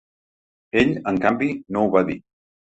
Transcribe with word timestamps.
Ell, 0.81 0.93
en 1.11 1.19
canvi, 1.27 1.51
no 1.77 1.85
ho 1.85 1.93
va 1.99 2.05
dir. 2.11 2.19